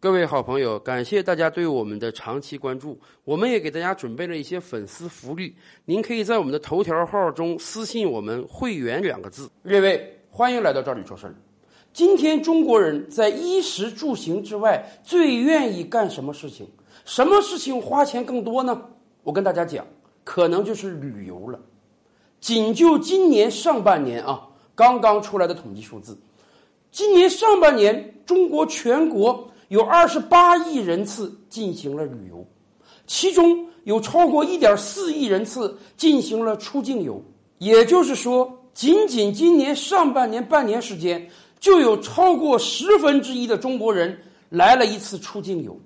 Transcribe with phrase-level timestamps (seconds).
[0.00, 2.96] 各位好朋友，感谢大家对我们的长期关注。
[3.24, 5.52] 我们也给大家准备了一些粉丝福利，
[5.86, 9.50] 您可以在我们的头条号中私信我们“会员”两个字。
[9.64, 11.34] 列位，欢迎来到这里说事儿。
[11.92, 16.68] 今天中国人在衣食住行之外，最愿意干什么事情？
[17.04, 18.80] 什么事情花钱更多呢？
[19.24, 19.84] 我跟大家讲，
[20.22, 21.58] 可能就是旅游了。
[22.38, 24.46] 仅就今年上半年啊，
[24.76, 26.16] 刚刚出来的统计数字，
[26.92, 29.50] 今年上半年中国全国。
[29.68, 32.46] 有二十八亿人次进行了旅游，
[33.06, 37.22] 其中有超过一点四亿人次进行了出境游。
[37.58, 44.18] 也就是说，仅仅今年上半年半年时间，就有超过十分之一的中国人
[44.48, 45.78] 来了一次出境游。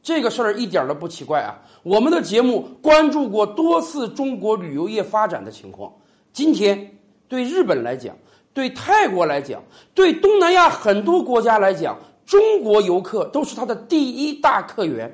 [0.00, 1.58] 这个事儿一点都不奇怪啊！
[1.82, 5.92] 我们的节目关注过多次中国旅游业发展的情况。
[6.32, 8.16] 今天对日本来讲，
[8.54, 11.98] 对泰国来讲，对东南亚很多国家来讲。
[12.28, 15.10] 中国游客都是他的第一大客源，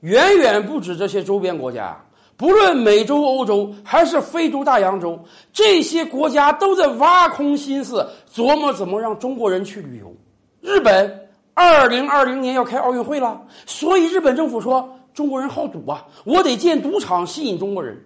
[0.00, 1.96] 远远不止这些周边国家。
[2.36, 5.16] 不论美洲、欧洲还是非洲大洋洲，
[5.52, 10.12] 这些国家都在挖空心思琢磨怎么让中国人去旅游。
[10.60, 17.96] 日本二零二零年要开奥运会了，所以日本政府说中国人好赌啊，我得建赌场吸引中国人。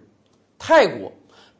[0.59, 1.11] 泰国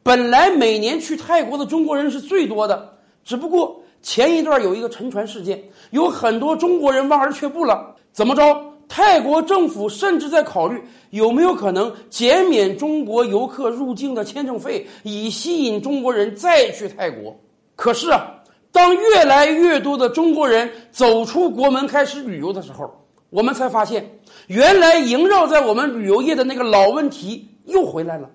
[0.03, 3.80] 本来每年去泰国的中国人是最多的，只不过。
[4.01, 7.95] 前一段有一个沉船事件，有很多中国人望而却步了。
[8.11, 8.43] 怎么着？
[8.87, 17.33] 泰国政府甚至在考虑有没有可能减免中国游客入境的签证费，以吸引中国人再去泰国。
[17.77, 18.35] 可是啊，
[18.69, 22.91] 当越来越多的中国人走出国门开始旅游的时候，
[23.29, 24.05] 我们才发现，
[24.47, 28.29] 原来萦绕在我们旅游业的那个老问题又回来了。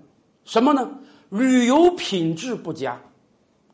[0.47, 0.89] 什么呢？
[1.29, 2.99] 旅游品质不佳。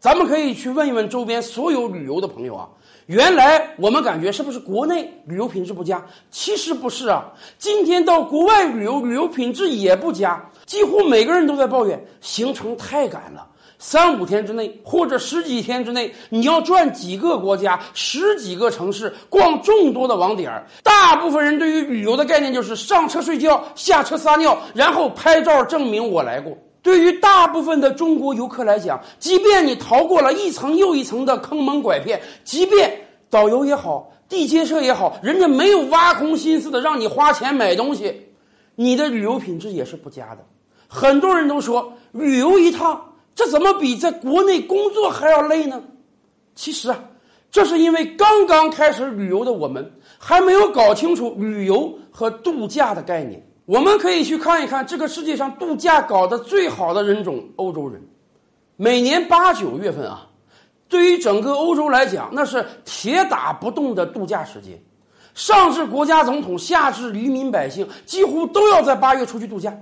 [0.02, 2.68] 咱们可以去问一问周边所有旅游的朋友啊，
[3.06, 6.04] 原来我们感觉是不是国内旅游品质不佳？
[6.28, 13.46] 其实不是啊，今天到国外旅游，旅游品质也不佳，几乎每个人都在抱怨行程太赶了，
[13.78, 20.66] 三五天之内或者十几天之内，你要转几个国家、十几个城市，逛众多的网点儿。
[20.82, 26.58] 大部分人对于旅游的概念就是上车睡觉，下车撒尿，然后拍照证明我来过。
[26.82, 32.92] 对于大部分的中国游客来讲，即便你逃过了一层又一层的坑蒙拐骗，即便
[33.30, 38.26] 导游也好，地接社也好，人家没有挖空心思的让你花钱买东西，
[38.74, 40.44] 你的旅游品质也是不佳的。
[40.88, 43.00] 很多人都说，旅游一趟，
[43.34, 45.80] 这怎么比在国内工作还要累呢？
[46.54, 46.98] 其实啊，
[47.50, 49.88] 这是因为刚刚开始旅游的我们，
[50.18, 53.40] 还没有搞清楚旅游和度假的概念。
[53.72, 57.98] 我们可以去看一看这个世界上度假搞得最好的人种——欧洲人。
[58.76, 60.28] 每年八九月份啊，
[60.90, 64.78] 对于整个欧洲来讲，那是铁打不动的度假时间。
[65.32, 69.74] 上至国家总统，下至渔民百姓，几乎都要在八月出去度假。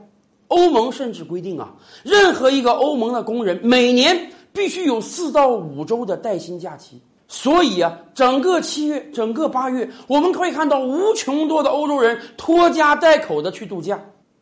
[0.47, 1.75] 欧盟甚至规定啊，
[2.05, 7.03] 任何一个欧盟的工人每年必须有四到五周的带薪假期。
[7.33, 13.97] 所以啊，整个七月，整个八月，我们可以看到无穷多的欧洲人拖家带口的去度假。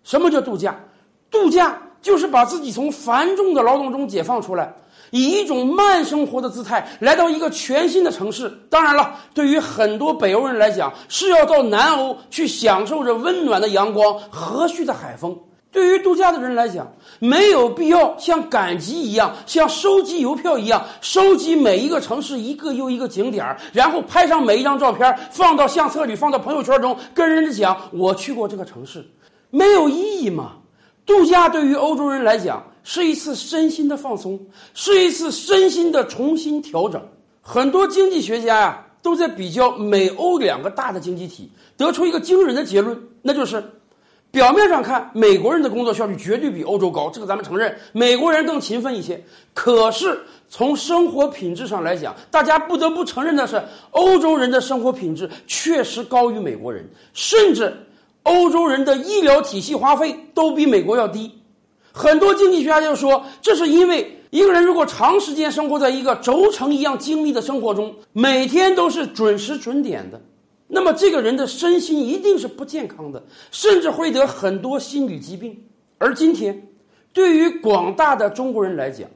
[0.05, 0.75] 什么叫度假？
[1.31, 4.75] 度假就是把自己从繁重的劳动中解放出来，
[5.11, 8.51] 以一种慢生活的姿态来到一个全新的城市。
[8.71, 15.39] 当然了，对于很多北欧人来讲，是要到南欧去享受着温暖的阳光、和煦的海风。
[15.71, 29.07] 对于度假的人来讲，没有必要像赶集一样，像收集邮票一样，收集每一个城市一个又一个景点然后拍上每一张照片，放到相册里，放到朋友圈中，跟人家讲我去过这个城市，
[29.51, 30.53] 没有意义嘛？
[31.05, 34.41] 度假对于欧洲人来讲，是一次身心的放松，
[34.73, 37.01] 是一次身心的重新调整。
[37.43, 43.63] 很多经济学家呀，都在比较美欧两个大的经济体，得出一个惊人的结论，那就是。
[44.31, 49.23] 表面上看，美国人的工作效率绝对比欧洲高，这个咱们承认，美国人更勤奋一些。
[49.55, 53.63] 可是从生活品质上来讲，大家不得不承认的是，
[53.93, 57.75] 欧洲人的生活品质确实高于美国人，甚至
[58.25, 61.33] 欧洲人的医疗体系花费都比美国要低。
[61.91, 70.21] 很多经济学家就说，这是因为一个人如果长时间生活在一个轴承一样精密的生活中，每天都是准时准点的。
[70.71, 75.65] 那么这个人的身心一定是不健康的，甚至会得很多心理疾病。
[75.97, 76.69] 而今天，
[77.13, 79.09] 对于广大的中国人来讲，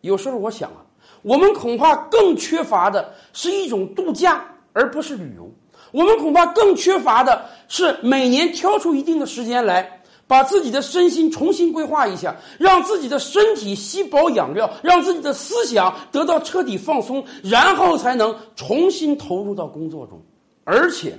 [0.00, 0.84] 有时候我想啊，
[1.22, 5.48] 我们恐怕更缺乏的是一种度假，而不是旅游。
[5.92, 20.20] 我们恐怕更缺乏的是每年挑出一定的时间来，把自己的身心重新规划一下，让自己的身体吸饱养料，让自己的思想得到彻底放松，然后才能重新投入到工作中。
[20.68, 21.16] 而且，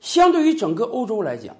[0.00, 1.54] 相对于整个欧洲来讲，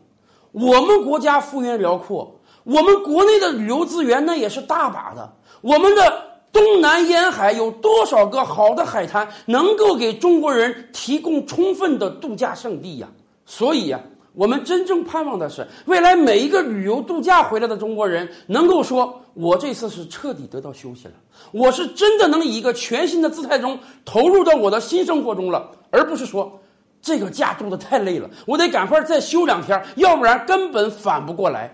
[0.50, 5.32] 我们国家幅员辽阔，我们国内的旅游资源那也是大把的。
[5.61, 13.08] 我们的东南沿海有多少个好的海滩，能够给中国人提供充分的度假胜地呀？
[13.46, 14.00] 所以呀，
[14.35, 21.14] 我们真正盼望的是，未来每一个旅游度假回来的中国人，能够说：“我这次是彻底得到休息了，
[21.52, 26.61] 我是真的能以一个全新的姿态中投入到我的新生活中了，而不是说
[27.00, 31.70] 这个假度的太累了，我得赶快再休两天，要不然根本反不过来。”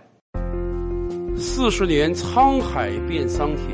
[1.37, 3.67] 四十年沧海变桑田，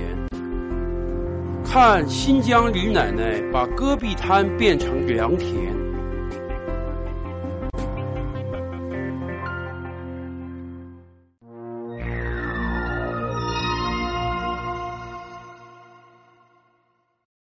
[1.64, 5.79] 看新疆李奶奶把戈壁滩变成良田。